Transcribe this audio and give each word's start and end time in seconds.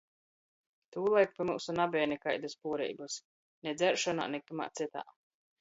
Tūlaik 0.95 1.35
pi 1.35 1.45
myusu 1.49 1.75
nabeja 1.81 2.07
nikaidys 2.13 2.57
puoreibys 2.63 3.19
–ni 3.21 3.75
dzeršonā, 3.83 4.27
ni 4.33 4.45
kimā 4.49 4.69
cytā. 4.81 5.07